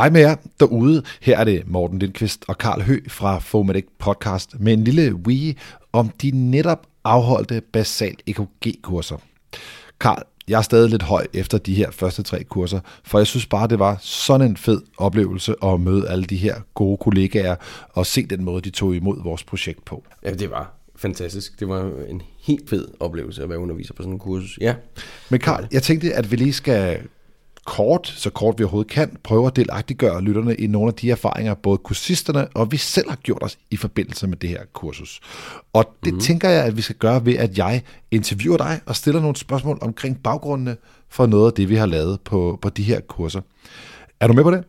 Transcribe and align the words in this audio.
Hej 0.00 0.10
med 0.10 0.20
jer 0.20 0.36
derude. 0.60 1.02
Her 1.20 1.38
er 1.38 1.44
det 1.44 1.62
Morten 1.66 1.98
Lindqvist 1.98 2.44
og 2.48 2.58
Karl 2.58 2.82
Hø 2.82 3.00
fra 3.08 3.38
Fomedic 3.38 3.84
Podcast 3.98 4.60
med 4.60 4.72
en 4.72 4.84
lille 4.84 5.14
wee 5.14 5.54
om 5.92 6.08
de 6.22 6.30
netop 6.30 6.86
afholdte 7.04 7.60
basal 7.72 8.16
EKG-kurser. 8.26 9.16
Karl, 10.00 10.22
jeg 10.48 10.58
er 10.58 10.62
stadig 10.62 10.90
lidt 10.90 11.02
høj 11.02 11.26
efter 11.34 11.58
de 11.58 11.74
her 11.74 11.90
første 11.90 12.22
tre 12.22 12.44
kurser, 12.44 12.80
for 13.04 13.18
jeg 13.18 13.26
synes 13.26 13.46
bare, 13.46 13.68
det 13.68 13.78
var 13.78 13.98
sådan 14.00 14.46
en 14.50 14.56
fed 14.56 14.80
oplevelse 14.98 15.54
at 15.64 15.80
møde 15.80 16.08
alle 16.08 16.24
de 16.24 16.36
her 16.36 16.54
gode 16.74 16.96
kollegaer 16.96 17.56
og 17.90 18.06
se 18.06 18.26
den 18.26 18.44
måde, 18.44 18.62
de 18.62 18.70
tog 18.70 18.96
imod 18.96 19.22
vores 19.22 19.44
projekt 19.44 19.84
på. 19.84 20.04
Ja, 20.24 20.32
det 20.32 20.50
var 20.50 20.74
fantastisk. 20.96 21.60
Det 21.60 21.68
var 21.68 21.90
en 22.08 22.22
helt 22.38 22.70
fed 22.70 22.88
oplevelse 23.00 23.42
at 23.42 23.48
være 23.48 23.58
underviser 23.58 23.94
på 23.94 24.02
sådan 24.02 24.12
en 24.12 24.18
kursus. 24.18 24.58
Ja. 24.60 24.74
Men 25.30 25.40
Karl, 25.40 25.66
jeg 25.72 25.82
tænkte, 25.82 26.14
at 26.14 26.30
vi 26.30 26.36
lige 26.36 26.52
skal 26.52 27.00
kort, 27.66 28.14
så 28.16 28.30
kort 28.30 28.58
vi 28.58 28.64
overhovedet 28.64 28.92
kan, 28.92 29.16
prøve 29.22 29.46
at 29.46 29.56
delagtiggøre 29.56 30.22
lytterne 30.22 30.54
i 30.54 30.66
nogle 30.66 30.88
af 30.88 30.94
de 30.94 31.10
erfaringer, 31.10 31.54
både 31.54 31.78
kursisterne 31.78 32.48
og 32.48 32.72
vi 32.72 32.76
selv 32.76 33.08
har 33.08 33.16
gjort 33.16 33.42
os 33.42 33.58
i 33.70 33.76
forbindelse 33.76 34.26
med 34.26 34.36
det 34.36 34.48
her 34.48 34.64
kursus. 34.72 35.20
Og 35.72 35.94
det 36.04 36.14
mm. 36.14 36.20
tænker 36.20 36.48
jeg, 36.48 36.64
at 36.64 36.76
vi 36.76 36.82
skal 36.82 36.96
gøre 36.96 37.26
ved, 37.26 37.36
at 37.36 37.58
jeg 37.58 37.82
interviewer 38.10 38.56
dig 38.56 38.80
og 38.86 38.96
stiller 38.96 39.20
nogle 39.20 39.36
spørgsmål 39.36 39.78
omkring 39.80 40.22
baggrundene 40.22 40.76
for 41.08 41.26
noget 41.26 41.46
af 41.46 41.52
det, 41.52 41.68
vi 41.68 41.76
har 41.76 41.86
lavet 41.86 42.20
på, 42.20 42.58
på 42.62 42.68
de 42.68 42.82
her 42.82 43.00
kurser. 43.00 43.40
Er 44.20 44.26
du 44.26 44.32
med 44.32 44.42
på 44.42 44.50
det? 44.50 44.64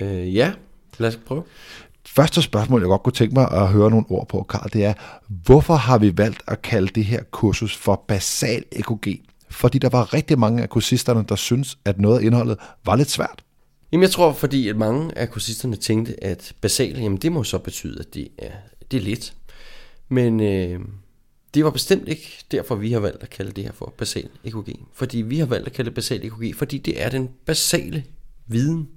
Øh, 0.00 0.34
ja, 0.34 0.52
lad 0.98 1.08
os 1.08 1.16
prøve. 1.26 1.42
Første 2.06 2.42
spørgsmål, 2.42 2.80
jeg 2.80 2.88
godt 2.88 3.02
kunne 3.02 3.12
tænke 3.12 3.34
mig 3.34 3.50
at 3.50 3.68
høre 3.68 3.90
nogle 3.90 4.06
ord 4.08 4.28
på, 4.28 4.42
Karl, 4.42 4.70
det 4.72 4.84
er, 4.84 4.92
hvorfor 5.28 5.74
har 5.74 5.98
vi 5.98 6.18
valgt 6.18 6.42
at 6.46 6.62
kalde 6.62 6.88
det 6.88 7.04
her 7.04 7.22
kursus 7.30 7.76
for 7.76 8.04
basal 8.08 8.64
EKG? 8.72 9.20
Fordi 9.50 9.78
der 9.78 9.88
var 9.88 10.14
rigtig 10.14 10.38
mange 10.38 10.62
af 10.62 10.68
kursisterne, 10.68 11.24
der 11.28 11.36
synes 11.36 11.78
at 11.84 12.00
noget 12.00 12.18
af 12.18 12.24
indholdet 12.24 12.58
var 12.84 12.96
lidt 12.96 13.10
svært. 13.10 13.44
Jamen 13.92 14.02
jeg 14.02 14.10
tror, 14.10 14.32
fordi 14.32 14.68
at 14.68 14.76
mange 14.76 15.18
af 15.18 15.30
kursisterne 15.30 15.76
tænkte, 15.76 16.24
at 16.24 16.52
basal, 16.60 16.98
jamen 16.98 17.18
det 17.18 17.32
må 17.32 17.44
så 17.44 17.58
betyde, 17.58 18.00
at 18.00 18.14
det 18.14 18.28
er, 18.38 18.52
det 18.90 18.96
er 18.96 19.02
lidt. 19.02 19.34
Men 20.08 20.40
øh, 20.40 20.80
det 21.54 21.64
var 21.64 21.70
bestemt 21.70 22.08
ikke 22.08 22.44
derfor, 22.50 22.74
vi 22.74 22.92
har 22.92 23.00
valgt 23.00 23.22
at 23.22 23.30
kalde 23.30 23.52
det 23.52 23.64
her 23.64 23.72
for 23.72 23.94
basal 23.98 24.28
EKG. 24.44 24.80
Fordi 24.92 25.18
vi 25.18 25.38
har 25.38 25.46
valgt 25.46 25.66
at 25.66 25.72
kalde 25.72 25.88
det 25.88 25.94
basal 25.94 26.24
EKG, 26.24 26.56
fordi 26.56 26.78
det 26.78 27.02
er 27.02 27.10
den 27.10 27.30
basale 27.46 28.04
viden, 28.46 28.88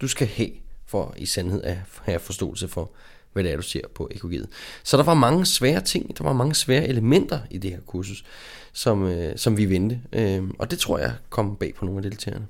du 0.00 0.08
skal 0.08 0.26
have 0.26 0.50
for 0.86 1.14
i 1.18 1.26
sandhed 1.26 1.62
at 1.62 1.76
have 2.02 2.18
forståelse 2.18 2.68
for, 2.68 2.90
hvad 3.36 3.44
det 3.44 3.52
er, 3.52 3.56
du 3.56 3.62
ser 3.62 3.80
på 3.94 4.10
EKG'et. 4.14 4.46
Så 4.84 4.96
der 4.96 5.02
var 5.02 5.14
mange 5.14 5.46
svære 5.46 5.80
ting, 5.80 6.18
der 6.18 6.24
var 6.24 6.32
mange 6.32 6.54
svære 6.54 6.88
elementer 6.88 7.40
i 7.50 7.58
det 7.58 7.70
her 7.70 7.80
kursus 7.86 8.24
som, 8.72 9.02
øh, 9.02 9.36
som 9.36 9.56
vi 9.56 9.70
vendte. 9.70 10.00
Øh, 10.12 10.42
og 10.58 10.70
det 10.70 10.78
tror 10.78 10.98
jeg 10.98 11.12
kom 11.28 11.56
bag 11.56 11.74
på 11.74 11.84
nogle 11.84 11.98
af 11.98 12.02
deltagerne. 12.02 12.46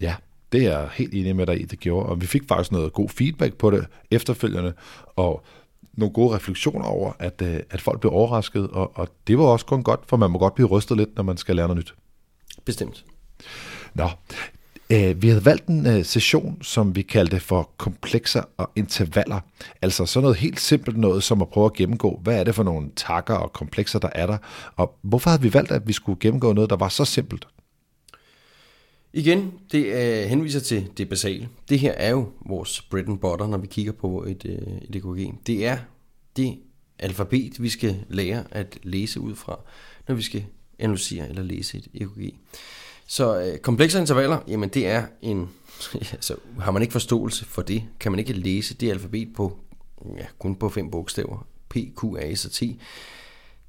Ja, 0.00 0.14
det 0.52 0.66
er 0.66 0.78
jeg 0.78 0.88
helt 0.94 1.14
enig 1.14 1.36
med 1.36 1.46
dig 1.46 1.60
i, 1.60 1.64
det 1.64 1.80
gjorde. 1.80 2.06
Og 2.06 2.20
vi 2.20 2.26
fik 2.26 2.42
faktisk 2.48 2.72
noget 2.72 2.92
god 2.92 3.08
feedback 3.08 3.54
på 3.54 3.70
det 3.70 3.86
efterfølgende, 4.10 4.72
og 5.16 5.44
nogle 5.92 6.12
gode 6.12 6.34
refleksioner 6.34 6.84
over, 6.84 7.12
at, 7.18 7.42
øh, 7.42 7.60
at 7.70 7.80
folk 7.80 8.00
blev 8.00 8.12
overrasket, 8.12 8.68
og, 8.68 8.92
og 8.94 9.08
det 9.26 9.38
var 9.38 9.44
også 9.44 9.66
kun 9.66 9.82
godt, 9.82 10.00
for 10.06 10.16
man 10.16 10.30
må 10.30 10.38
godt 10.38 10.54
blive 10.54 10.68
rystet 10.68 10.96
lidt, 10.96 11.16
når 11.16 11.22
man 11.22 11.36
skal 11.36 11.56
lære 11.56 11.68
noget 11.68 11.78
nyt. 11.78 11.94
Bestemt. 12.64 13.04
Nå, 13.94 14.08
Øh, 14.92 15.22
vi 15.22 15.28
havde 15.28 15.44
valgt 15.44 15.66
en 15.66 15.86
øh, 15.86 16.04
session, 16.04 16.62
som 16.62 16.96
vi 16.96 17.02
kaldte 17.02 17.40
for 17.40 17.70
komplekser 17.76 18.42
og 18.56 18.70
intervaller. 18.76 19.40
Altså 19.82 20.06
sådan 20.06 20.22
noget 20.22 20.36
helt 20.36 20.60
simpelt 20.60 20.96
noget, 20.96 21.22
som 21.22 21.42
at 21.42 21.48
prøve 21.48 21.66
at 21.66 21.72
gennemgå, 21.72 22.20
hvad 22.22 22.40
er 22.40 22.44
det 22.44 22.54
for 22.54 22.62
nogle 22.62 22.90
takker 22.96 23.34
og 23.34 23.52
komplekser, 23.52 23.98
der 23.98 24.08
er 24.12 24.26
der, 24.26 24.38
og 24.76 24.98
hvorfor 25.02 25.30
havde 25.30 25.42
vi 25.42 25.54
valgt, 25.54 25.70
at 25.70 25.88
vi 25.88 25.92
skulle 25.92 26.20
gennemgå 26.20 26.52
noget, 26.52 26.70
der 26.70 26.76
var 26.76 26.88
så 26.88 27.04
simpelt? 27.04 27.48
Igen, 29.12 29.52
det 29.72 29.86
øh, 29.86 30.28
henviser 30.28 30.60
til 30.60 30.88
det 30.96 31.08
basale. 31.08 31.48
Det 31.68 31.78
her 31.78 31.92
er 31.92 32.10
jo 32.10 32.28
vores 32.46 32.82
bread 32.82 33.08
and 33.08 33.18
butter, 33.18 33.46
når 33.46 33.58
vi 33.58 33.66
kigger 33.66 33.92
på 33.92 34.24
et, 34.24 34.44
øh, 34.44 34.76
et 34.88 34.96
EKG. 34.96 35.34
Det 35.46 35.66
er 35.66 35.78
det 36.36 36.58
alfabet, 36.98 37.62
vi 37.62 37.68
skal 37.68 37.96
lære 38.08 38.44
at 38.50 38.78
læse 38.82 39.20
ud 39.20 39.34
fra, 39.34 39.60
når 40.08 40.14
vi 40.14 40.22
skal 40.22 40.44
analysere 40.78 41.28
eller 41.28 41.42
læse 41.42 41.78
et 41.78 41.88
EKG. 41.94 42.34
Så 43.06 43.40
øh, 43.40 43.58
komplekse 43.58 43.98
intervaller, 44.00 44.38
jamen 44.48 44.68
det 44.68 44.86
er 44.86 45.06
en, 45.22 45.50
altså 46.12 46.36
har 46.60 46.72
man 46.72 46.82
ikke 46.82 46.92
forståelse 46.92 47.44
for 47.44 47.62
det, 47.62 47.84
kan 48.00 48.12
man 48.12 48.18
ikke 48.18 48.32
læse 48.32 48.74
det 48.74 48.90
alfabet 48.90 49.28
på, 49.34 49.58
ja, 50.16 50.26
kun 50.38 50.54
på 50.54 50.68
fem 50.68 50.90
bogstaver, 50.90 51.46
P, 51.68 51.76
Q, 51.96 52.04
A, 52.18 52.34
S 52.34 52.44
og 52.44 52.52
T, 52.52 52.62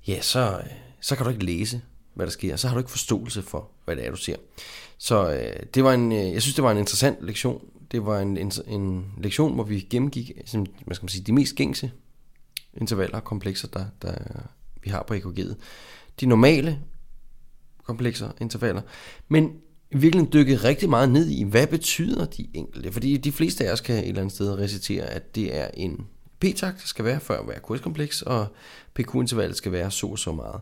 ja, 0.08 0.22
så, 0.22 0.58
øh, 0.58 0.66
så 1.02 1.16
kan 1.16 1.26
du 1.26 1.32
ikke 1.32 1.46
læse, 1.46 1.82
hvad 2.14 2.26
der 2.26 2.32
sker. 2.32 2.56
Så 2.56 2.68
har 2.68 2.76
du 2.76 2.80
ikke 2.80 2.92
forståelse 2.92 3.42
for, 3.42 3.70
hvad 3.86 3.96
det 3.96 4.06
er, 4.06 4.12
du 4.12 4.18
ser. 4.18 4.36
Så 4.98 5.34
øh, 5.34 5.66
det 5.74 5.84
var 5.84 5.94
en, 5.94 6.12
øh, 6.12 6.34
jeg 6.34 6.42
synes, 6.42 6.56
det 6.56 6.64
var 6.64 6.72
en 6.72 6.78
interessant 6.78 7.18
lektion. 7.22 7.62
Det 7.92 8.06
var 8.06 8.20
en, 8.20 8.38
en, 8.38 8.52
en 8.68 9.06
lektion, 9.18 9.54
hvor 9.54 9.64
vi 9.64 9.80
gennemgik 9.80 10.32
som, 10.46 10.66
hvad 10.86 10.96
skal 10.96 11.04
man 11.04 11.10
sige, 11.10 11.24
de 11.24 11.32
mest 11.32 11.56
gængse 11.56 11.92
intervaller 12.74 13.18
og 13.18 13.24
komplekser, 13.24 13.68
der, 13.68 13.86
der 14.02 14.16
vi 14.84 14.90
har 14.90 15.04
på 15.04 15.14
EKG'et. 15.14 15.54
De 16.20 16.26
normale 16.26 16.80
komplekser, 17.86 18.32
intervaller. 18.42 18.82
Men 19.28 19.52
virkelig 19.92 20.34
dykke 20.34 20.56
rigtig 20.56 20.90
meget 20.90 21.10
ned 21.10 21.30
i, 21.30 21.44
hvad 21.44 21.68
betyder 21.68 22.26
de 22.26 22.48
enkelte? 22.54 22.92
Fordi 22.92 23.18
de 23.18 23.32
fleste 23.32 23.68
af 23.68 23.72
os 23.72 23.82
kan 23.82 23.96
et 23.96 24.08
eller 24.08 24.22
andet 24.22 24.36
sted 24.36 24.58
recitere, 24.58 25.04
at 25.04 25.36
det 25.36 25.58
er 25.58 25.68
en 25.74 26.08
p-takt, 26.40 26.88
skal 26.88 27.06
være 27.06 27.20
før 27.20 27.46
være 27.48 27.60
kurskompleks, 27.60 28.22
og 28.22 28.48
PQ-intervallet 28.94 29.58
skal 29.58 29.72
være 29.72 29.92
så 29.92 30.08
og 30.08 30.20
så 30.20 30.32
meget. 30.32 30.62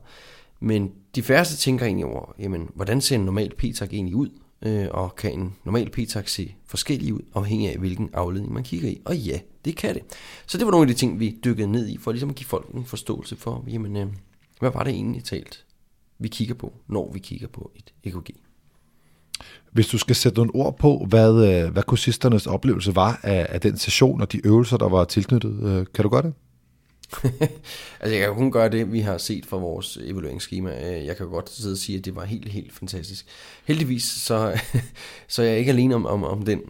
Men 0.59 0.92
de 1.16 1.24
færreste 1.24 1.58
tænker 1.58 1.86
egentlig 1.86 2.06
over, 2.06 2.36
jamen, 2.40 2.70
hvordan 2.76 3.02
ser 3.02 3.16
en 3.16 3.26
normal 3.26 3.52
p-takt 3.58 3.94
egentlig 3.94 4.16
ud? 4.16 4.30
Øh, 4.66 4.88
og 4.92 5.16
kan 5.16 5.40
en 5.40 5.56
normal 5.64 5.90
p-takt 5.90 6.30
se 6.30 6.56
forskellig 6.66 7.14
ud, 7.14 7.22
afhængig 7.36 7.70
af 7.70 7.78
hvilken 7.78 8.09
afledning 8.14 8.53
man 8.53 8.64
kigger 8.64 8.90
i? 8.90 9.02
Og 9.06 9.18
ja, 9.18 9.40
det 9.66 9.78
kan 9.78 9.96
det. 9.96 10.03
Så 10.46 10.58
det 10.58 10.66
var 10.66 10.72
nogle 10.72 10.84
af 10.84 10.88
de 10.88 11.00
ting, 11.00 11.20
vi 11.20 11.38
dykkede 11.44 11.72
ned 11.72 11.88
i, 11.88 11.98
for 11.98 12.12
ligesom 12.12 12.30
at 12.30 12.36
give 12.36 12.48
folk 12.48 12.70
en 12.74 12.86
forståelse 12.86 13.36
for, 13.36 13.66
jamen, 13.68 13.96
øh, 13.98 14.08
hvad 14.59 14.72
var 14.72 14.84
det 14.84 14.94
egentlig 14.94 15.24
talt, 15.24 15.66
vi 16.22 16.28
kigger 16.28 16.56
på, 16.56 16.74
når 16.88 17.12
vi 17.14 17.20
kigger 17.20 17.48
på 17.48 17.72
et 17.76 17.94
EKG. 18.04 18.36
Hvis 19.72 19.88
du 19.88 19.98
skal 19.98 20.16
sætte 20.16 20.38
nogle 20.38 20.56
ord 20.56 20.78
på, 20.78 21.06
hvad, 21.09 21.64
øh, 21.64 21.72
hvad 21.72 21.84
kursisternes 21.84 22.48
oplevelse 22.48 22.96
var 22.96 23.20
af, 23.24 23.48
af 23.50 23.62
den 23.62 23.78
session 23.78 24.22
og 24.22 24.32
de 24.32 24.48
øvelser, 24.48 24.78
der 24.78 24.90
var 24.90 25.04
tilknyttet, 25.04 25.64
øh, 25.64 25.86
kan 25.94 26.04
du 26.04 26.09
gøre 26.09 26.22
det? 26.22 26.34
altså 28.00 28.16
jeg 28.16 28.28
kan 28.28 28.36
kun 28.36 28.52
gøre 28.52 28.70
det, 28.70 28.92
vi 28.92 29.00
har 29.00 29.18
set 29.18 29.46
fra 29.46 29.58
vores 29.58 29.98
evalueringsskema. 29.98 30.92
Øh, 30.92 31.06
jeg 31.06 31.18
kan 31.18 31.28
godt 31.30 31.50
sidde 31.50 31.74
og 31.74 31.78
sige, 31.78 31.98
at 31.98 32.06
det 32.06 32.16
var 32.16 32.26
helt, 32.26 32.50
helt 32.50 32.74
fantastisk. 32.74 33.26
Heldigvis 33.66 34.03
så, 34.03 34.62
så 35.28 35.42
er 35.42 35.48
jeg 35.48 35.59
ikke 35.59 35.72
alene 35.72 35.96
om, 35.96 36.06
om, 36.06 36.24
om 36.24 36.46
den, 36.46 36.62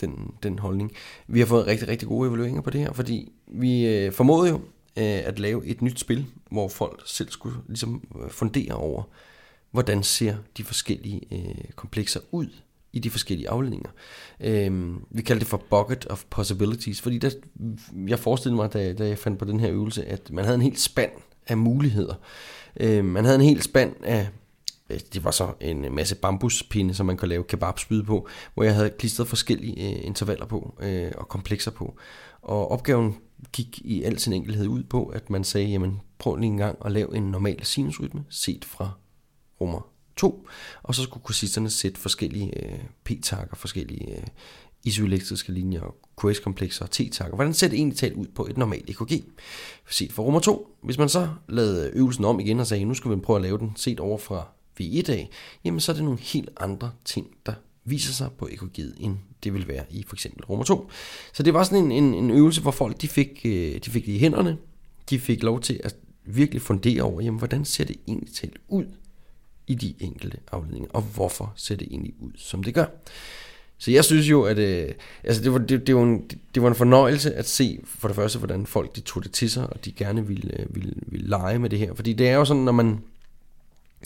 den, 0.00 0.30
den 0.42 0.58
holdning. 0.58 0.92
Vi 1.26 1.38
har 1.38 1.46
fået 1.46 1.66
rigtig, 1.66 1.88
rigtig 1.88 2.08
gode 2.08 2.28
evalueringer 2.28 2.62
på 2.62 2.70
det 2.70 2.80
her, 2.80 2.92
fordi 2.92 3.32
vi 3.46 4.10
formåede 4.12 4.50
jo 4.50 4.60
øh, 4.96 5.04
at 5.04 5.38
lave 5.38 5.66
et 5.66 5.82
nyt 5.82 6.00
spil, 6.00 6.26
hvor 6.50 6.68
folk 6.68 7.02
selv 7.06 7.30
skulle 7.30 7.56
ligesom 7.68 8.02
øh, 8.22 8.30
fundere 8.30 8.74
over, 8.74 9.02
hvordan 9.70 10.02
ser 10.02 10.36
de 10.56 10.64
forskellige 10.64 11.20
øh, 11.32 11.64
komplekser 11.76 12.20
ud 12.32 12.48
i 12.92 12.98
de 12.98 13.10
forskellige 13.10 13.48
afledninger. 13.48 13.90
Øh, 14.40 14.94
vi 15.10 15.22
kalder 15.22 15.38
det 15.38 15.48
for 15.48 15.62
bucket 15.70 16.06
of 16.06 16.24
possibilities, 16.30 17.00
fordi 17.00 17.18
der, 17.18 17.30
jeg 18.06 18.18
forestillede 18.18 18.56
mig, 18.56 18.72
da, 18.72 18.92
da 18.92 19.08
jeg 19.08 19.18
fandt 19.18 19.38
på 19.38 19.44
den 19.44 19.60
her 19.60 19.70
øvelse, 19.70 20.04
at 20.04 20.30
man 20.30 20.44
havde 20.44 20.54
en 20.54 20.62
helt 20.62 20.80
spand 20.80 21.10
af 21.46 21.56
muligheder. 21.56 22.14
Øh, 22.80 23.04
man 23.04 23.24
havde 23.24 23.36
en 23.36 23.44
helt 23.44 23.64
spand 23.64 23.94
af 24.02 24.28
Øh, 24.90 25.00
det 25.12 25.24
var 25.24 25.30
så 25.30 25.52
en 25.60 25.94
masse 25.94 26.14
bambuspinde, 26.14 26.94
som 26.94 27.06
man 27.06 27.16
kunne 27.16 27.28
lave 27.28 27.44
kebabspyd 27.44 28.02
på, 28.02 28.28
hvor 28.54 28.64
jeg 28.64 28.74
havde 28.74 28.90
klistret 28.98 29.28
forskellige 29.28 29.90
øh, 29.90 30.06
intervaller 30.06 30.46
på 30.46 30.78
øh, 30.80 31.12
og 31.16 31.28
komplekser 31.28 31.70
på. 31.70 31.96
Og 32.42 32.70
opgaven 32.70 33.16
gik 33.52 33.78
i 33.78 34.02
al 34.02 34.18
sin 34.18 34.32
enkelhed 34.32 34.66
ud 34.66 34.82
på, 34.82 35.04
at 35.04 35.30
man 35.30 35.44
sagde, 35.44 35.68
jamen 35.68 36.00
prøv 36.18 36.36
lige 36.36 36.50
en 36.50 36.56
gang 36.56 36.78
at 36.84 36.92
lave 36.92 37.16
en 37.16 37.22
normal 37.22 37.64
sinusrytme, 37.64 38.24
set 38.30 38.64
fra 38.64 38.90
rummer 39.60 39.90
2, 40.16 40.46
og 40.82 40.94
så 40.94 41.02
skulle 41.02 41.24
kursisterne 41.24 41.70
sætte 41.70 42.00
forskellige 42.00 42.64
øh, 42.64 42.78
p-takker, 43.04 43.56
forskellige 43.56 44.16
øh, 44.16 44.22
isoelektriske 44.84 45.52
linjer, 45.52 45.94
QS-komplekser 46.20 46.84
og 46.84 46.90
t-takker. 46.90 47.34
Hvordan 47.34 47.54
ser 47.54 47.68
det 47.68 47.76
egentlig 47.76 47.98
talt 47.98 48.14
ud 48.14 48.26
på 48.26 48.46
et 48.46 48.56
normalt 48.56 48.90
EKG? 48.90 49.24
Set 49.90 50.12
fra 50.12 50.22
rummer 50.22 50.40
2. 50.40 50.76
Hvis 50.82 50.98
man 50.98 51.08
så 51.08 51.28
lavede 51.48 51.90
øvelsen 51.94 52.24
om 52.24 52.40
igen 52.40 52.60
og 52.60 52.66
sagde, 52.66 52.84
nu 52.84 52.94
skal 52.94 53.10
vi 53.10 53.16
prøve 53.16 53.36
at 53.36 53.42
lave 53.42 53.58
den 53.58 53.72
set 53.76 54.00
over 54.00 54.18
fra 54.18 54.48
vi 54.76 54.84
i 54.84 55.02
dag, 55.02 55.30
jamen 55.64 55.80
så 55.80 55.92
er 55.92 55.96
det 55.96 56.04
nogle 56.04 56.20
helt 56.20 56.50
andre 56.56 56.90
ting, 57.04 57.26
der 57.46 57.52
viser 57.84 58.12
sig 58.12 58.28
på 58.38 58.48
EKG'et, 58.52 59.04
end 59.04 59.16
det 59.44 59.54
vil 59.54 59.68
være 59.68 59.84
i 59.90 60.04
for 60.08 60.16
eksempel 60.16 60.44
rummer 60.44 60.64
2. 60.64 60.90
Så 61.32 61.42
det 61.42 61.54
var 61.54 61.64
sådan 61.64 61.84
en, 61.84 61.92
en, 61.92 62.14
en 62.14 62.30
øvelse, 62.30 62.60
hvor 62.60 62.70
folk 62.70 63.00
de 63.00 63.08
fik, 63.08 63.40
øh, 63.44 63.80
de 63.84 63.90
fik 63.90 64.06
det 64.06 64.12
i 64.12 64.18
hænderne. 64.18 64.56
De 65.10 65.18
fik 65.18 65.42
lov 65.42 65.60
til 65.60 65.80
at 65.84 65.96
virkelig 66.24 66.62
fundere 66.62 67.02
over, 67.02 67.20
jamen, 67.20 67.38
hvordan 67.38 67.64
ser 67.64 67.84
det 67.84 67.96
egentlig 68.08 68.34
til 68.34 68.50
ud 68.68 68.84
i 69.66 69.74
de 69.74 69.94
enkelte 70.00 70.38
afledninger, 70.52 70.90
og 70.90 71.02
hvorfor 71.02 71.52
ser 71.56 71.76
det 71.76 71.88
egentlig 71.90 72.14
ud, 72.20 72.32
som 72.36 72.62
det 72.62 72.74
gør. 72.74 72.86
Så 73.78 73.90
jeg 73.90 74.04
synes 74.04 74.30
jo, 74.30 74.42
at 74.42 74.58
øh, 74.58 74.94
altså 75.24 75.42
det, 75.42 75.52
var, 75.52 75.58
det, 75.58 75.86
det, 75.86 75.96
var 75.96 76.02
en, 76.02 76.30
det 76.54 76.62
var 76.62 76.68
en 76.68 76.74
fornøjelse 76.74 77.34
at 77.34 77.48
se 77.48 77.80
for 77.84 78.08
det 78.08 78.14
første, 78.14 78.38
hvordan 78.38 78.66
folk 78.66 78.96
de 78.96 79.00
tog 79.00 79.24
det 79.24 79.32
til 79.32 79.50
sig, 79.50 79.66
og 79.66 79.84
de 79.84 79.92
gerne 79.92 80.26
ville, 80.26 80.60
øh, 80.60 80.74
ville, 80.74 80.94
ville 81.06 81.28
lege 81.28 81.58
med 81.58 81.70
det 81.70 81.78
her. 81.78 81.94
Fordi 81.94 82.12
det 82.12 82.28
er 82.28 82.34
jo 82.34 82.44
sådan, 82.44 82.62
når 82.62 82.72
man 82.72 82.98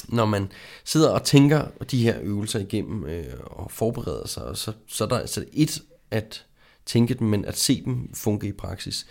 når 0.08 0.26
man 0.26 0.48
sidder 0.84 1.10
og 1.10 1.24
tænker 1.24 1.66
de 1.90 2.02
her 2.02 2.18
øvelser 2.22 2.58
igennem 2.58 3.04
øh, 3.04 3.24
og 3.40 3.70
forbereder 3.70 4.26
sig, 4.26 4.42
så, 4.54 4.72
så, 4.86 5.04
er 5.04 5.08
der, 5.08 5.26
så 5.26 5.40
er 5.40 5.44
et 5.52 5.82
at 6.10 6.44
tænke 6.86 7.14
dem, 7.14 7.28
men 7.28 7.44
at 7.44 7.58
se 7.58 7.84
dem 7.84 8.14
fungere 8.14 8.48
i 8.48 8.52
praksis, 8.52 9.06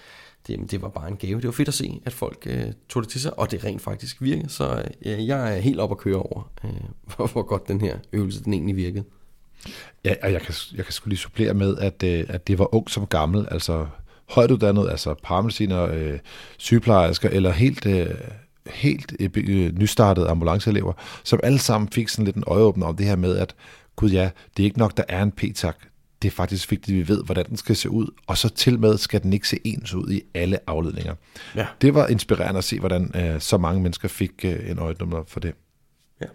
det, 0.48 0.72
det 0.72 0.82
var 0.82 0.90
bare 0.90 1.08
en 1.08 1.18
gave. 1.18 1.38
Det 1.38 1.46
var 1.46 1.52
fedt 1.52 1.68
at 1.68 1.74
se, 1.74 2.02
at 2.06 2.14
folk 2.14 2.44
øh, 2.46 2.66
tog 2.90 3.04
det 3.04 3.12
til 3.12 3.22
sig, 3.22 3.40
og 3.40 3.52
det 3.52 3.64
rent 3.64 3.82
faktisk 3.82 4.22
virkede. 4.22 4.50
Så 4.50 4.84
øh, 5.06 5.28
jeg 5.28 5.56
er 5.56 5.60
helt 5.60 5.80
op 5.80 5.92
at 5.92 5.98
køre 5.98 6.16
over, 6.16 6.52
øh, 6.64 6.72
hvor, 7.16 7.28
hvor 7.28 7.44
godt 7.44 7.68
den 7.68 7.82
her 7.82 7.98
øvelse 8.14 8.44
den 8.44 8.54
egentlig 8.54 8.76
virkede. 8.76 9.04
Ja, 10.06 10.14
og 10.24 10.32
jeg 10.32 10.42
kan, 10.42 10.54
jeg 10.76 10.86
kan 10.86 10.94
skulle 10.94 11.12
lige 11.12 11.20
supplere 11.20 11.54
med, 11.54 11.78
at, 11.78 12.04
øh, 12.04 12.26
at 12.30 12.48
det 12.48 12.60
var 12.60 12.76
ung 12.76 12.90
som 12.90 13.08
gammel, 13.08 13.48
altså 13.52 13.88
højt 14.30 14.52
uddannet, 14.52 14.90
altså 14.90 15.16
paramediciner, 15.24 15.84
øh, 15.84 16.20
sygeplejersker, 16.58 17.30
eller 17.30 17.52
helt, 17.52 17.86
øh, 17.86 18.10
helt 18.70 19.16
øh, 19.20 19.80
nystartede 19.80 20.28
ambulanceelever, 20.30 20.94
som 21.24 21.40
alle 21.44 21.60
sammen 21.60 21.90
fik 21.90 22.10
sådan 22.10 22.26
lidt 22.26 22.36
en 22.36 22.44
øjeåbner 22.48 22.86
om 22.86 22.96
det 22.96 23.06
her 23.06 23.16
med, 23.16 23.38
at 23.38 23.56
gud 23.96 24.10
ja, 24.10 24.30
det 24.58 24.64
er 24.64 24.66
ikke 24.66 24.80
nok, 24.80 24.98
der 24.98 25.04
er 25.08 25.24
en 25.24 25.32
p-tak, 25.32 25.78
det 26.22 26.28
er 26.28 26.32
faktisk 26.32 26.72
vigtigt, 26.72 26.96
at 26.96 27.08
vi 27.08 27.14
ved, 27.14 27.24
hvordan 27.24 27.46
den 27.50 27.58
skal 27.58 27.76
se 27.76 27.90
ud, 27.90 28.08
og 28.28 28.38
så 28.38 28.50
til 28.50 28.80
med 28.80 28.98
skal 28.98 29.24
den 29.24 29.34
ikke 29.34 29.48
se 29.48 29.60
ens 29.64 29.94
ud 29.94 30.12
i 30.12 30.22
alle 30.34 30.60
afledninger. 30.68 31.16
Ja. 31.56 31.68
Det 31.82 31.94
var 31.94 32.08
inspirerende 32.08 32.58
at 32.58 32.64
se, 32.64 32.80
hvordan 32.80 33.12
øh, 33.16 33.42
så 33.42 33.58
mange 33.58 33.82
mennesker 33.82 34.08
fik 34.08 34.32
øh, 34.44 34.70
en 34.70 34.80
øjenummer 34.80 35.24
for 35.28 35.40
det. 35.40 35.54
Ja. 36.22 36.26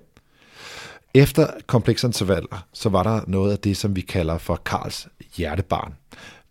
Efter 1.15 1.47
kompleksintervaller, 1.67 2.67
så 2.73 2.89
var 2.89 3.03
der 3.03 3.21
noget 3.27 3.53
af 3.53 3.59
det, 3.59 3.77
som 3.77 3.97
vi 3.97 4.01
kalder 4.01 4.39
for 4.39 4.57
Karls 4.57 5.09
hjertebarn. 5.37 5.95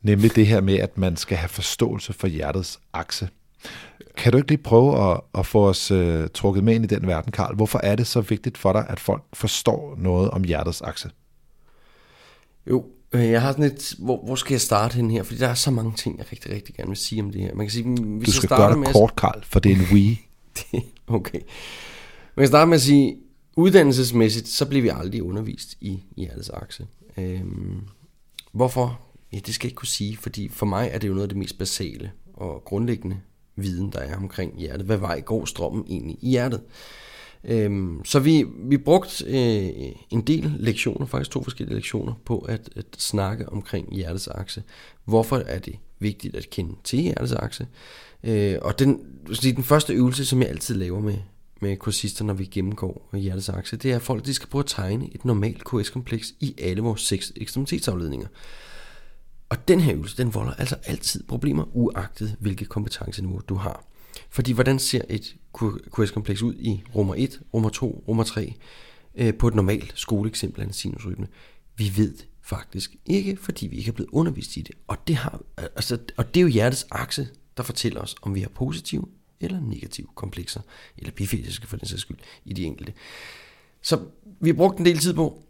Nemlig 0.01 0.35
det 0.35 0.47
her 0.47 0.61
med, 0.61 0.79
at 0.79 0.97
man 0.97 1.17
skal 1.17 1.37
have 1.37 1.49
forståelse 1.49 2.13
for 2.13 2.27
hjertets 2.27 2.79
akse. 2.93 3.29
Kan 4.17 4.31
du 4.31 4.37
ikke 4.37 4.49
lige 4.49 4.63
prøve 4.63 5.11
at, 5.11 5.21
at 5.35 5.45
få 5.45 5.67
os 5.67 5.91
uh, 5.91 6.25
trukket 6.33 6.63
med 6.63 6.75
ind 6.75 6.83
i 6.83 6.87
den 6.87 7.07
verden, 7.07 7.31
Karl? 7.31 7.55
Hvorfor 7.55 7.79
er 7.83 7.95
det 7.95 8.07
så 8.07 8.21
vigtigt 8.21 8.57
for 8.57 8.73
dig, 8.73 8.85
at 8.89 8.99
folk 8.99 9.23
forstår 9.33 9.95
noget 9.97 10.29
om 10.29 10.43
hjertets 10.43 10.81
akse? 10.81 11.09
Jo, 12.67 12.85
øh, 13.11 13.29
jeg 13.29 13.41
har 13.41 13.51
sådan 13.51 13.65
et, 13.65 13.93
hvor, 13.99 14.25
hvor 14.25 14.35
skal 14.35 14.53
jeg 14.53 14.61
starte 14.61 14.95
hen 14.95 15.11
her? 15.11 15.23
Fordi 15.23 15.39
der 15.39 15.47
er 15.47 15.53
så 15.53 15.71
mange 15.71 15.93
ting, 15.97 16.17
jeg 16.17 16.31
rigtig, 16.31 16.51
rigtig 16.51 16.75
gerne 16.75 16.87
vil 16.87 16.97
sige 16.97 17.21
om 17.21 17.31
det 17.31 17.41
her. 17.41 17.55
Man 17.55 17.65
kan 17.65 17.71
sige, 17.71 17.95
hvis 18.03 18.25
du 18.27 18.31
skal 18.31 18.47
jeg 18.51 18.57
gøre 18.57 18.71
det 18.71 18.79
med 18.79 18.93
kort, 18.93 19.15
Karl, 19.15 19.43
for 19.43 19.59
det 19.59 19.71
er 19.71 19.75
en 19.75 19.85
we. 19.91 20.17
okay. 21.17 21.39
Man 22.35 22.43
kan 22.43 22.47
starte 22.47 22.69
med 22.69 22.75
at 22.75 22.81
sige, 22.81 23.17
uddannelsesmæssigt, 23.55 24.47
så 24.47 24.65
bliver 24.65 24.81
vi 24.81 24.89
aldrig 24.89 25.23
undervist 25.23 25.77
i 25.81 26.03
hjertets 26.17 26.49
akse. 26.49 26.87
Øhm, 27.17 27.81
hvorfor? 28.51 28.99
Ja, 29.33 29.39
det 29.45 29.55
skal 29.55 29.67
jeg 29.67 29.71
ikke 29.71 29.79
kunne 29.79 29.87
sige, 29.87 30.17
fordi 30.17 30.49
for 30.49 30.65
mig 30.65 30.89
er 30.93 30.99
det 30.99 31.07
jo 31.07 31.13
noget 31.13 31.23
af 31.23 31.29
det 31.29 31.37
mest 31.37 31.57
basale 31.57 32.11
og 32.33 32.63
grundlæggende 32.65 33.17
viden, 33.61 33.91
der 33.91 33.99
er 33.99 34.17
omkring 34.17 34.59
hjertet. 34.59 34.85
Hvad 34.85 34.97
vej 34.97 35.21
går 35.21 35.45
strømmen 35.45 35.85
egentlig 35.89 36.17
i 36.21 36.29
hjertet? 36.29 36.61
Øhm, 37.43 38.05
så 38.05 38.19
vi, 38.19 38.45
vi 38.57 38.77
brugte 38.77 39.25
øh, 39.25 39.91
en 40.09 40.21
del 40.21 40.55
lektioner, 40.59 41.05
faktisk 41.05 41.31
to 41.31 41.43
forskellige 41.43 41.75
lektioner, 41.75 42.13
på 42.25 42.39
at, 42.39 42.69
at 42.75 42.85
snakke 42.97 43.49
omkring 43.49 43.95
hjertets 43.95 44.27
akse. 44.27 44.63
Hvorfor 45.05 45.37
er 45.37 45.59
det 45.59 45.75
vigtigt 45.99 46.35
at 46.35 46.49
kende 46.49 46.75
til 46.83 46.99
hjertets 46.99 47.33
akse? 47.33 47.67
Øh, 48.23 48.57
og 48.61 48.79
den, 48.79 48.99
den 49.41 49.63
første 49.63 49.93
øvelse, 49.93 50.25
som 50.25 50.41
jeg 50.41 50.49
altid 50.49 50.75
laver 50.75 50.99
med, 50.99 51.17
med 51.61 51.77
kursister, 51.77 52.25
når 52.25 52.33
vi 52.33 52.45
gennemgår 52.45 53.09
hjertets 53.13 53.49
akse, 53.49 53.77
det 53.77 53.91
er, 53.91 53.95
at 53.95 54.01
folk 54.01 54.25
de 54.25 54.33
skal 54.33 54.49
prøve 54.49 54.63
at 54.63 54.67
tegne 54.67 55.09
et 55.15 55.25
normalt 55.25 55.63
KS-kompleks 55.63 56.33
i 56.39 56.55
alle 56.61 56.81
vores 56.81 57.01
seks 57.01 57.33
ekstremitetsafledninger. 57.35 58.27
Og 59.51 59.67
den 59.67 59.79
her 59.79 59.95
øvelse, 59.95 60.17
den 60.17 60.33
volder 60.33 60.53
altså 60.53 60.75
altid 60.85 61.23
problemer, 61.23 61.65
uagtet 61.73 62.35
hvilket 62.39 62.69
kompetenceniveau 62.69 63.41
du 63.49 63.55
har. 63.55 63.85
Fordi 64.29 64.51
hvordan 64.51 64.79
ser 64.79 65.01
et 65.09 65.35
QS-kompleks 65.95 66.41
ud 66.41 66.53
i 66.53 66.83
rummer 66.95 67.15
1, 67.17 67.41
rummer 67.53 67.69
2, 67.69 68.03
rummer 68.07 68.23
3 68.23 68.53
øh, 69.15 69.33
på 69.33 69.47
et 69.47 69.55
normalt 69.55 69.93
skoleeksempel 69.95 70.61
af 70.61 70.65
en 70.65 70.73
sinusrytme? 70.73 71.27
Vi 71.75 71.91
ved 71.97 72.13
faktisk 72.41 72.95
ikke, 73.05 73.37
fordi 73.37 73.67
vi 73.67 73.77
ikke 73.77 73.89
er 73.89 73.93
blevet 73.93 74.09
undervist 74.11 74.57
i 74.57 74.61
det. 74.61 74.75
Og 74.87 75.07
det, 75.07 75.15
har, 75.15 75.41
altså, 75.57 75.97
og 76.17 76.33
det 76.33 76.39
er 76.39 76.41
jo 76.41 76.47
hjertets 76.47 76.87
akse, 76.91 77.27
der 77.57 77.63
fortæller 77.63 78.01
os, 78.01 78.15
om 78.21 78.35
vi 78.35 78.41
har 78.41 78.49
positive 78.49 79.05
eller 79.39 79.59
negative 79.59 80.07
komplekser, 80.15 80.61
eller 80.97 81.11
bifasiske 81.11 81.67
for 81.67 81.77
den 81.77 81.87
sags 81.87 82.01
skyld, 82.01 82.17
i 82.45 82.53
de 82.53 82.63
enkelte. 82.65 82.93
Så 83.81 83.99
vi 84.39 84.49
har 84.49 84.55
brugt 84.55 84.79
en 84.79 84.85
del 84.85 84.97
tid 84.97 85.13
på 85.13 85.43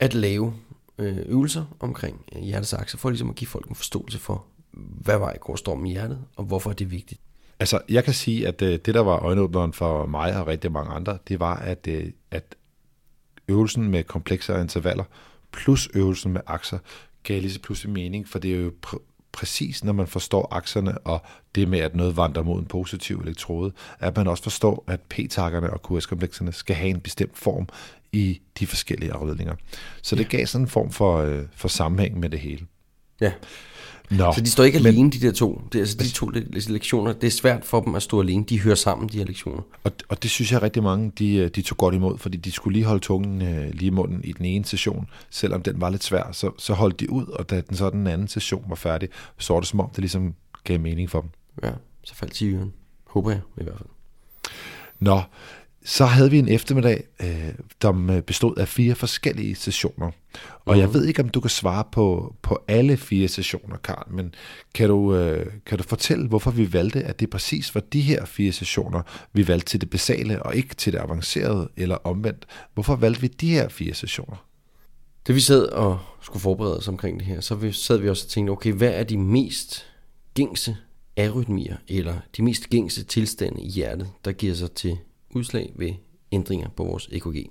at 0.00 0.14
lave 0.14 0.54
Øh, 0.98 1.18
øvelser 1.26 1.64
omkring 1.80 2.24
øh, 2.36 2.42
hjertets 2.42 2.72
akse, 2.72 2.98
for 2.98 3.10
ligesom 3.10 3.30
at 3.30 3.36
give 3.36 3.48
folk 3.48 3.68
en 3.68 3.74
forståelse 3.74 4.18
for, 4.18 4.44
hvad 4.72 5.18
vej 5.18 5.38
går 5.38 5.56
stormen 5.56 5.86
i 5.86 5.90
hjertet, 5.90 6.24
og 6.36 6.44
hvorfor 6.44 6.70
er 6.70 6.74
det 6.74 6.90
vigtigt. 6.90 7.20
Altså, 7.60 7.80
jeg 7.88 8.04
kan 8.04 8.14
sige, 8.14 8.48
at 8.48 8.62
øh, 8.62 8.78
det, 8.84 8.94
der 8.94 9.00
var 9.00 9.18
øjenåbneren 9.18 9.72
for 9.72 10.06
mig 10.06 10.36
og 10.40 10.46
rigtig 10.46 10.72
mange 10.72 10.90
andre, 10.92 11.18
det 11.28 11.40
var, 11.40 11.56
at, 11.56 11.86
øh, 11.88 12.12
at 12.30 12.54
øvelsen 13.48 13.90
med 13.90 14.04
komplekse 14.04 14.60
intervaller 14.60 15.04
plus 15.52 15.88
øvelsen 15.94 16.32
med 16.32 16.40
akser 16.46 16.78
gav 17.22 17.40
lige 17.40 17.52
så 17.52 17.60
pludselig 17.60 17.92
mening, 17.92 18.28
for 18.28 18.38
det 18.38 18.54
er 18.54 18.58
jo 18.58 18.72
pr- 18.86 19.02
præcis, 19.32 19.84
når 19.84 19.92
man 19.92 20.06
forstår 20.06 20.48
akserne 20.50 20.98
og 20.98 21.22
det 21.54 21.68
med, 21.68 21.78
at 21.78 21.96
noget 21.96 22.16
vandrer 22.16 22.42
mod 22.42 22.58
en 22.58 22.66
positiv 22.66 23.18
elektrode, 23.18 23.72
at 24.00 24.16
man 24.16 24.28
også 24.28 24.42
forstår, 24.42 24.84
at 24.86 25.00
p-takkerne 25.00 25.70
og 25.70 25.80
QS-komplekserne 25.82 26.52
skal 26.52 26.76
have 26.76 26.90
en 26.90 27.00
bestemt 27.00 27.38
form 27.38 27.68
i 28.12 28.40
de 28.58 28.66
forskellige 28.66 29.12
afledninger. 29.12 29.54
Så 30.02 30.16
det 30.16 30.32
ja. 30.32 30.36
gav 30.36 30.46
sådan 30.46 30.64
en 30.64 30.68
form 30.68 30.90
for, 30.90 31.18
øh, 31.18 31.42
for 31.56 31.68
sammenhæng 31.68 32.20
med 32.20 32.30
det 32.30 32.40
hele. 32.40 32.66
Ja. 33.20 33.32
Nå, 34.10 34.32
så 34.32 34.40
de 34.40 34.50
står 34.50 34.64
ikke 34.64 34.78
men, 34.78 34.86
alene, 34.86 35.10
de 35.10 35.20
der 35.20 35.32
to. 35.32 35.62
Det, 35.72 35.78
altså, 35.78 35.96
de 35.96 36.08
to 36.08 36.30
lektioner, 36.72 37.12
det 37.12 37.26
er 37.26 37.30
svært 37.30 37.64
for 37.64 37.80
dem 37.80 37.94
at 37.94 38.02
stå 38.02 38.20
alene. 38.20 38.44
De 38.44 38.60
hører 38.60 38.74
sammen, 38.74 39.08
de 39.08 39.18
her 39.18 39.24
lektioner. 39.24 39.62
Og, 39.84 39.92
og 40.08 40.22
det 40.22 40.30
synes 40.30 40.52
jeg 40.52 40.62
rigtig 40.62 40.82
mange, 40.82 41.12
de, 41.18 41.36
øh, 41.36 41.50
de 41.50 41.62
tog 41.62 41.78
godt 41.78 41.94
imod, 41.94 42.18
fordi 42.18 42.36
de 42.36 42.52
skulle 42.52 42.74
lige 42.74 42.84
holde 42.84 43.00
tungen 43.00 43.42
øh, 43.42 43.70
lige 43.70 43.86
i 43.86 43.90
munden 43.90 44.24
i 44.24 44.32
den 44.32 44.44
ene 44.44 44.64
session. 44.64 45.06
Selvom 45.30 45.62
den 45.62 45.80
var 45.80 45.90
lidt 45.90 46.04
svær, 46.04 46.32
så, 46.32 46.50
så 46.58 46.74
holdt 46.74 47.00
de 47.00 47.10
ud, 47.10 47.26
og 47.26 47.50
da 47.50 47.60
den 47.60 47.76
så 47.76 47.90
den 47.90 48.06
anden 48.06 48.28
session 48.28 48.64
var 48.68 48.76
færdig, 48.76 49.08
så 49.38 49.52
var 49.52 49.60
det 49.60 49.68
som 49.68 49.80
om, 49.80 49.88
det 49.90 49.98
ligesom 49.98 50.34
gav 50.64 50.80
mening 50.80 51.10
for 51.10 51.20
dem. 51.20 51.30
Ja, 51.62 51.70
så 52.04 52.14
faldt 52.14 52.38
de 52.38 52.50
i 52.50 52.56
Håber 53.06 53.30
jeg 53.30 53.40
i 53.60 53.62
hvert 53.62 53.76
fald. 53.76 53.88
Nå, 55.00 55.20
så 55.88 56.04
havde 56.04 56.30
vi 56.30 56.38
en 56.38 56.48
eftermiddag, 56.48 57.04
øh, 57.22 57.52
der 57.82 58.20
bestod 58.26 58.56
af 58.56 58.68
fire 58.68 58.94
forskellige 58.94 59.54
sessioner. 59.54 60.10
Og 60.64 60.74
mm. 60.74 60.80
jeg 60.80 60.88
mhm. 60.88 60.94
ved 60.94 61.06
ikke, 61.06 61.22
om 61.22 61.28
du 61.28 61.40
kan 61.40 61.50
svare 61.50 61.84
på, 61.92 62.34
på 62.42 62.58
alle 62.68 62.96
fire 62.96 63.28
sessioner, 63.28 63.76
Karl, 63.76 64.12
men 64.12 64.34
kan 64.74 64.88
du, 64.88 65.14
øh, 65.14 65.46
kan 65.66 65.78
du 65.78 65.84
fortælle, 65.84 66.28
hvorfor 66.28 66.50
vi 66.50 66.72
valgte, 66.72 67.02
at 67.02 67.20
det 67.20 67.30
præcis 67.30 67.74
var 67.74 67.80
de 67.80 68.00
her 68.00 68.24
fire 68.24 68.52
sessioner, 68.52 69.02
vi 69.32 69.48
valgte 69.48 69.66
til 69.66 69.80
det 69.80 69.90
basale 69.90 70.42
og 70.42 70.56
ikke 70.56 70.74
til 70.74 70.92
det 70.92 70.98
avancerede 70.98 71.68
eller 71.76 71.96
omvendt? 71.96 72.46
Hvorfor 72.74 72.96
valgte 72.96 73.20
vi 73.20 73.26
de 73.26 73.50
her 73.50 73.68
fire 73.68 73.94
sessioner? 73.94 74.46
Det 75.26 75.34
vi 75.34 75.40
sad 75.40 75.66
og 75.66 75.98
skulle 76.20 76.40
forberede 76.40 76.78
os 76.78 76.88
omkring 76.88 77.18
det 77.18 77.26
her, 77.26 77.40
så 77.40 77.72
sad 77.72 77.98
vi 77.98 78.08
også 78.08 78.24
og 78.26 78.30
tænkte, 78.30 78.50
okay, 78.50 78.72
hvad 78.72 78.90
er 78.90 79.04
de 79.04 79.18
mest 79.18 79.86
gængse 80.34 80.76
arytmier, 81.16 81.76
eller 81.88 82.14
de 82.36 82.42
mest 82.42 82.70
gængse 82.70 83.04
tilstande 83.04 83.62
i 83.62 83.68
hjertet, 83.68 84.08
der 84.24 84.32
giver 84.32 84.54
sig 84.54 84.72
til 84.72 84.98
udslag 85.34 85.72
ved 85.76 85.92
ændringer 86.32 86.68
på 86.68 86.84
vores 86.84 87.08
EKG. 87.12 87.50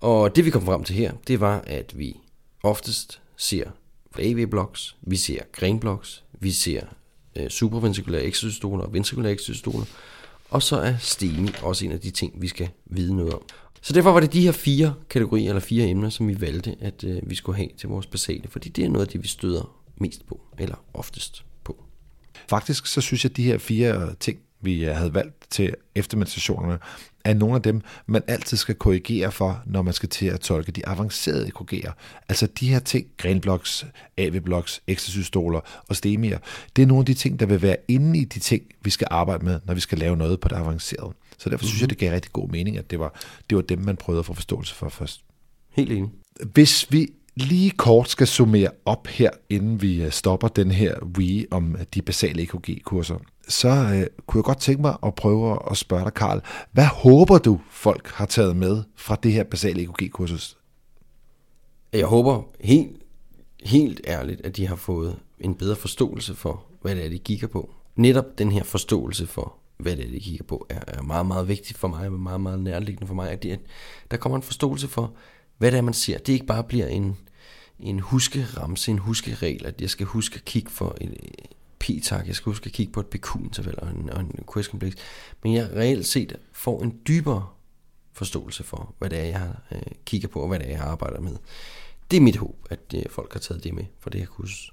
Og 0.00 0.36
det 0.36 0.44
vi 0.44 0.50
kom 0.50 0.64
frem 0.64 0.84
til 0.84 0.96
her, 0.96 1.12
det 1.28 1.40
var, 1.40 1.64
at 1.66 1.98
vi 1.98 2.16
oftest 2.62 3.20
ser 3.36 3.70
AV-blocks, 4.18 4.96
vi 5.02 5.16
ser 5.16 5.42
grenblocks, 5.52 6.24
vi 6.40 6.50
ser 6.50 6.82
øh, 7.36 7.48
supraventrikulære 7.48 8.22
ekstrasystoler 8.22 8.84
og 8.84 8.92
ventrikulære 8.92 9.32
ekstrasystoler, 9.32 9.84
og 10.50 10.62
så 10.62 10.76
er 10.76 10.96
STEMI 10.96 11.48
også 11.62 11.84
en 11.84 11.92
af 11.92 12.00
de 12.00 12.10
ting, 12.10 12.42
vi 12.42 12.48
skal 12.48 12.68
vide 12.86 13.16
noget 13.16 13.34
om. 13.34 13.42
Så 13.80 13.92
derfor 13.92 14.12
var 14.12 14.20
det 14.20 14.32
de 14.32 14.40
her 14.40 14.52
fire 14.52 14.94
kategorier, 15.10 15.48
eller 15.48 15.60
fire 15.60 15.88
emner, 15.88 16.08
som 16.08 16.28
vi 16.28 16.40
valgte, 16.40 16.76
at 16.80 17.04
øh, 17.04 17.20
vi 17.22 17.34
skulle 17.34 17.56
have 17.56 17.68
til 17.78 17.88
vores 17.88 18.06
basale, 18.06 18.48
fordi 18.48 18.68
det 18.68 18.84
er 18.84 18.88
noget 18.88 19.06
af 19.06 19.12
det, 19.12 19.22
vi 19.22 19.28
støder 19.28 19.80
mest 19.96 20.26
på, 20.26 20.40
eller 20.58 20.84
oftest 20.94 21.44
på. 21.64 21.84
Faktisk 22.48 22.86
så 22.86 23.00
synes 23.00 23.24
jeg, 23.24 23.30
at 23.30 23.36
de 23.36 23.42
her 23.42 23.58
fire 23.58 24.14
ting, 24.14 24.38
vi 24.60 24.84
øh, 24.84 24.96
havde 24.96 25.14
valgt 25.14 25.46
til 25.50 25.74
eftermeditationerne, 25.94 26.78
er 27.24 27.34
nogle 27.34 27.54
af 27.54 27.62
dem, 27.62 27.80
man 28.06 28.22
altid 28.26 28.56
skal 28.56 28.74
korrigere 28.74 29.32
for, 29.32 29.62
når 29.66 29.82
man 29.82 29.94
skal 29.94 30.08
til 30.08 30.26
at 30.26 30.40
tolke 30.40 30.72
de 30.72 30.88
avancerede 30.88 31.50
EKG'er. 31.56 31.92
Altså 32.28 32.46
de 32.46 32.68
her 32.68 32.78
ting, 32.78 33.06
grenblocks, 33.16 33.86
AV-blocks, 34.18 34.82
ekstrasystoler 34.86 35.60
og 35.88 35.96
stemier, 35.96 36.38
det 36.76 36.82
er 36.82 36.86
nogle 36.86 37.00
af 37.00 37.06
de 37.06 37.14
ting, 37.14 37.40
der 37.40 37.46
vil 37.46 37.62
være 37.62 37.76
inde 37.88 38.18
i 38.18 38.24
de 38.24 38.38
ting, 38.38 38.62
vi 38.82 38.90
skal 38.90 39.08
arbejde 39.10 39.44
med, 39.44 39.60
når 39.64 39.74
vi 39.74 39.80
skal 39.80 39.98
lave 39.98 40.16
noget 40.16 40.40
på 40.40 40.48
det 40.48 40.56
avancerede. 40.56 41.12
Så 41.38 41.50
derfor 41.50 41.64
synes 41.64 41.80
jeg, 41.80 41.86
mhm. 41.86 41.88
det 41.88 41.98
gav 41.98 42.12
rigtig 42.12 42.32
god 42.32 42.48
mening, 42.48 42.78
at 42.78 42.90
det 42.90 42.98
var, 43.00 43.20
det 43.50 43.56
var 43.56 43.62
dem, 43.62 43.78
man 43.78 43.96
prøvede 43.96 44.18
at 44.18 44.26
få 44.26 44.34
forståelse 44.34 44.74
for 44.74 44.88
først. 44.88 45.20
Helt 45.70 45.92
enig. 45.92 46.10
Hvis 46.52 46.92
vi 46.92 47.08
lige 47.36 47.70
kort 47.70 48.10
skal 48.10 48.26
summere 48.26 48.68
op 48.84 49.06
her, 49.06 49.30
inden 49.50 49.82
vi 49.82 50.02
øh, 50.02 50.10
stopper 50.10 50.48
den 50.48 50.70
her 50.70 50.94
we 51.18 51.46
om 51.50 51.76
de 51.94 52.02
basale 52.02 52.42
EKG-kurser, 52.42 53.18
så 53.50 53.68
øh, 53.68 54.06
kunne 54.26 54.38
jeg 54.38 54.44
godt 54.44 54.60
tænke 54.60 54.82
mig 54.82 54.96
at 55.06 55.14
prøve 55.14 55.58
at 55.70 55.76
spørge 55.76 56.04
dig, 56.04 56.14
Karl, 56.14 56.42
hvad 56.72 56.84
håber 56.84 57.38
du, 57.38 57.60
folk 57.70 58.08
har 58.08 58.26
taget 58.26 58.56
med 58.56 58.82
fra 58.96 59.16
det 59.22 59.32
her 59.32 59.44
basale 59.44 59.82
EKG-kursus? 59.82 60.56
Jeg 61.92 62.06
håber 62.06 62.42
helt, 62.60 63.02
helt 63.64 64.00
ærligt, 64.06 64.40
at 64.40 64.56
de 64.56 64.66
har 64.66 64.76
fået 64.76 65.16
en 65.40 65.54
bedre 65.54 65.76
forståelse 65.76 66.34
for, 66.34 66.64
hvad 66.82 66.96
det 66.96 67.04
er, 67.04 67.08
de 67.08 67.18
kigger 67.18 67.46
på. 67.46 67.74
Netop 67.96 68.24
den 68.38 68.52
her 68.52 68.62
forståelse 68.62 69.26
for, 69.26 69.54
hvad 69.78 69.96
det 69.96 70.06
er, 70.06 70.10
de 70.10 70.20
kigger 70.20 70.44
på, 70.44 70.66
er, 70.68 70.80
er 70.86 71.02
meget, 71.02 71.26
meget 71.26 71.48
vigtigt 71.48 71.78
for 71.78 71.88
mig, 71.88 72.06
og 72.06 72.12
meget, 72.12 72.40
meget 72.40 72.60
nærliggende 72.60 73.06
for 73.06 73.14
mig, 73.14 73.30
at, 73.30 73.42
det, 73.42 73.52
at 73.52 73.60
der 74.10 74.16
kommer 74.16 74.36
en 74.36 74.42
forståelse 74.42 74.88
for, 74.88 75.12
hvad 75.58 75.70
det 75.70 75.78
er, 75.78 75.82
man 75.82 75.94
ser. 75.94 76.18
Det 76.18 76.32
ikke 76.32 76.46
bare 76.46 76.64
bliver 76.64 76.86
en, 76.86 77.16
en 77.80 78.00
huskeramse, 78.00 78.90
en 78.90 78.98
huskeregel, 78.98 79.66
at 79.66 79.80
jeg 79.80 79.90
skal 79.90 80.06
huske 80.06 80.36
at 80.36 80.44
kigge 80.44 80.70
for 80.70 80.96
en 81.00 81.14
p-tak, 81.80 82.26
jeg 82.26 82.34
skal 82.34 82.50
huske 82.50 82.66
at 82.66 82.72
kigge 82.72 82.92
på 82.92 83.00
et 83.00 83.06
PQ-interval 83.06 83.74
og 83.78 83.88
en, 83.90 84.10
og 84.10 84.20
en 84.20 84.44
quest 84.54 84.70
complex, 84.70 84.92
men 85.42 85.54
jeg 85.54 85.70
reelt 85.76 86.06
set 86.06 86.36
får 86.52 86.82
en 86.82 87.00
dybere 87.08 87.46
forståelse 88.12 88.64
for, 88.64 88.94
hvad 88.98 89.10
det 89.10 89.18
er, 89.18 89.24
jeg 89.24 89.52
øh, 89.72 89.82
kigger 90.04 90.28
på, 90.28 90.40
og 90.40 90.48
hvad 90.48 90.58
det 90.58 90.66
er, 90.66 90.70
jeg 90.70 90.80
arbejder 90.80 91.20
med. 91.20 91.36
Det 92.10 92.16
er 92.16 92.20
mit 92.20 92.36
håb, 92.36 92.66
at 92.70 92.80
øh, 92.94 93.02
folk 93.10 93.32
har 93.32 93.40
taget 93.40 93.64
det 93.64 93.74
med 93.74 93.84
for 93.98 94.10
det 94.10 94.20
her 94.20 94.28
kursus. 94.28 94.72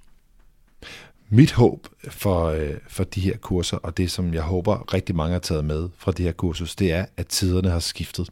Mit 1.30 1.52
håb 1.52 1.88
for, 2.10 2.46
øh, 2.46 2.74
for 2.88 3.04
de 3.04 3.22
her 3.22 3.38
kurser, 3.38 3.78
og 3.78 3.98
det 3.98 4.12
som 4.12 4.34
jeg 4.34 4.42
håber 4.42 4.94
rigtig 4.94 5.16
mange 5.16 5.34
har 5.34 5.40
taget 5.40 5.66
med 5.66 5.90
fra 5.98 6.12
det 6.12 6.26
her 6.26 6.32
kursus, 6.32 6.76
det 6.76 6.92
er, 6.92 7.06
at 7.18 7.28
tiderne 7.28 7.70
har 7.70 7.80
skiftet. 7.80 8.30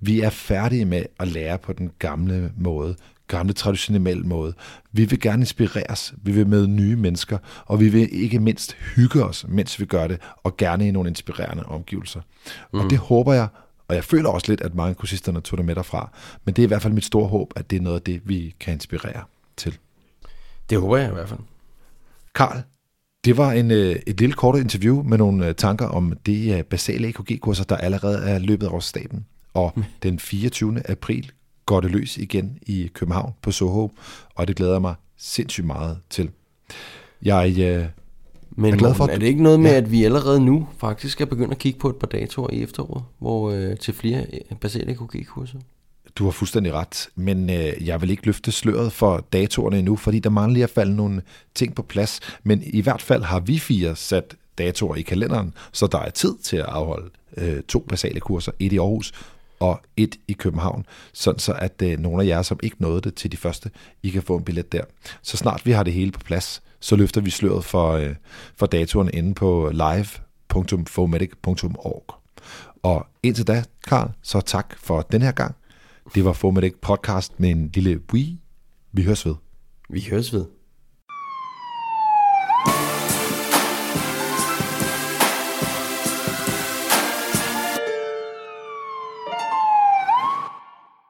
Vi 0.00 0.20
er 0.20 0.30
færdige 0.30 0.84
med 0.84 1.04
at 1.18 1.28
lære 1.28 1.58
på 1.58 1.72
den 1.72 1.90
gamle 1.98 2.52
måde, 2.56 2.96
gamle 3.30 3.52
traditionelle 3.52 4.22
måde. 4.22 4.54
Vi 4.92 5.04
vil 5.04 5.20
gerne 5.20 5.42
inspireres, 5.42 6.14
vi 6.22 6.32
vil 6.32 6.46
med 6.46 6.66
nye 6.66 6.96
mennesker, 6.96 7.38
og 7.66 7.80
vi 7.80 7.88
vil 7.88 8.22
ikke 8.22 8.40
mindst 8.40 8.72
hygge 8.72 9.24
os, 9.24 9.46
mens 9.48 9.80
vi 9.80 9.84
gør 9.84 10.06
det, 10.06 10.20
og 10.36 10.56
gerne 10.56 10.88
i 10.88 10.90
nogle 10.90 11.08
inspirerende 11.08 11.64
omgivelser. 11.66 12.20
Mm. 12.72 12.80
Og 12.80 12.90
det 12.90 12.98
håber 12.98 13.32
jeg, 13.32 13.48
og 13.88 13.94
jeg 13.94 14.04
føler 14.04 14.28
også 14.28 14.46
lidt, 14.48 14.60
at 14.60 14.74
mange 14.74 14.94
kursisterne 14.94 15.40
tog 15.40 15.58
det 15.58 15.66
med 15.66 15.74
derfra, 15.74 16.12
men 16.44 16.54
det 16.54 16.62
er 16.62 16.66
i 16.66 16.68
hvert 16.68 16.82
fald 16.82 16.92
mit 16.92 17.04
store 17.04 17.28
håb, 17.28 17.52
at 17.56 17.70
det 17.70 17.76
er 17.76 17.80
noget 17.80 17.96
af 17.96 18.02
det, 18.02 18.20
vi 18.24 18.54
kan 18.60 18.72
inspirere 18.72 19.22
til. 19.56 19.78
Det 20.70 20.80
håber 20.80 20.96
jeg 20.96 21.10
i 21.10 21.14
hvert 21.14 21.28
fald. 21.28 21.40
Karl, 22.34 22.62
det 23.24 23.36
var 23.36 23.52
en, 23.52 23.70
øh, 23.70 23.96
et 24.06 24.20
lille 24.20 24.34
kort 24.34 24.58
interview 24.58 25.02
med 25.02 25.18
nogle 25.18 25.48
øh, 25.48 25.54
tanker 25.54 25.86
om 25.86 26.12
de 26.26 26.50
øh, 26.50 26.62
basale 26.64 27.08
EKG-kurser, 27.08 27.64
der 27.64 27.76
allerede 27.76 28.18
er 28.18 28.38
løbet 28.38 28.68
over 28.68 28.80
staten. 28.80 29.26
Og 29.54 29.74
den 30.02 30.18
24. 30.18 30.90
april 30.90 31.32
går 31.70 31.80
det 31.80 31.90
løs 31.90 32.16
igen 32.16 32.58
i 32.62 32.90
København 32.94 33.32
på 33.42 33.50
Soho, 33.50 33.90
og 34.34 34.48
det 34.48 34.56
glæder 34.56 34.72
jeg 34.72 34.80
mig 34.80 34.94
sindssygt 35.16 35.66
meget 35.66 35.98
til. 36.10 36.30
Jeg 37.22 37.54
øh, 37.58 37.86
Men 38.50 38.74
er, 38.74 38.78
glad 38.78 38.94
for, 38.94 39.06
er 39.06 39.18
det 39.18 39.26
ikke 39.26 39.42
noget 39.42 39.60
med, 39.60 39.70
ja. 39.70 39.76
at 39.76 39.92
vi 39.92 40.04
allerede 40.04 40.40
nu 40.40 40.68
faktisk 40.78 41.20
er 41.20 41.24
begyndt 41.24 41.52
at 41.52 41.58
kigge 41.58 41.78
på 41.78 41.88
et 41.88 41.96
par 41.96 42.06
datoer 42.06 42.50
i 42.52 42.62
efteråret, 42.62 43.04
hvor 43.18 43.50
øh, 43.50 43.76
til 43.76 43.94
flere 43.94 44.26
basale 44.60 44.92
EKG-kurser? 44.92 45.58
Du 46.16 46.24
har 46.24 46.30
fuldstændig 46.30 46.72
ret, 46.72 47.08
men 47.14 47.50
øh, 47.50 47.86
jeg 47.86 48.00
vil 48.00 48.10
ikke 48.10 48.26
løfte 48.26 48.52
sløret 48.52 48.92
for 48.92 49.26
datorerne 49.32 49.78
endnu, 49.78 49.96
fordi 49.96 50.18
der 50.18 50.30
mangler 50.30 50.54
lige 50.54 50.64
at 50.64 50.70
falde 50.70 50.96
nogle 50.96 51.22
ting 51.54 51.74
på 51.74 51.82
plads. 51.82 52.20
Men 52.42 52.62
i 52.66 52.80
hvert 52.80 53.02
fald 53.02 53.22
har 53.22 53.40
vi 53.40 53.58
fire 53.58 53.96
sat 53.96 54.34
datoer 54.58 54.96
i 54.96 55.02
kalenderen, 55.02 55.54
så 55.72 55.86
der 55.86 55.98
er 55.98 56.10
tid 56.10 56.34
til 56.42 56.56
at 56.56 56.66
afholde 56.66 57.10
øh, 57.36 57.62
to 57.62 57.78
basale 57.88 58.20
kurser, 58.20 58.52
et 58.58 58.72
i 58.72 58.78
Aarhus 58.78 59.12
og 59.60 59.80
et 59.96 60.16
i 60.28 60.32
København, 60.32 60.86
sådan 61.12 61.38
så 61.38 61.52
at 61.52 61.82
øh, 61.82 61.98
nogle 61.98 62.22
af 62.22 62.26
jer, 62.26 62.42
som 62.42 62.60
ikke 62.62 62.76
nåede 62.78 63.00
det 63.00 63.14
til 63.14 63.32
de 63.32 63.36
første, 63.36 63.70
I 64.02 64.10
kan 64.10 64.22
få 64.22 64.36
en 64.36 64.44
billet 64.44 64.72
der. 64.72 64.84
Så 65.22 65.36
snart 65.36 65.66
vi 65.66 65.72
har 65.72 65.82
det 65.82 65.92
hele 65.92 66.12
på 66.12 66.20
plads, 66.20 66.62
så 66.80 66.96
løfter 66.96 67.20
vi 67.20 67.30
sløret 67.30 67.64
for, 67.64 67.92
øh, 67.92 68.14
for 68.56 68.66
datoren 68.66 69.10
inde 69.14 69.34
på 69.34 69.70
live.fomedic.org. 69.72 72.14
Og 72.82 73.06
indtil 73.22 73.46
da, 73.46 73.64
Karl, 73.88 74.10
så 74.22 74.40
tak 74.40 74.78
for 74.78 75.02
den 75.02 75.22
her 75.22 75.32
gang. 75.32 75.54
Det 76.14 76.24
var 76.24 76.32
Fomedic 76.32 76.74
podcast 76.82 77.40
med 77.40 77.50
en 77.50 77.70
lille 77.74 78.00
wee. 78.12 78.38
Vi 78.92 79.02
høres 79.02 79.26
ved. 79.26 79.34
Vi 79.88 80.06
høres 80.10 80.32
ved. 80.32 80.59